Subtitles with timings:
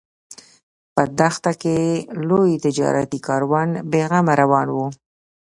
[0.95, 1.77] په دښته کې
[2.29, 4.77] لوی تجارتي کاروان بې غمه روان و.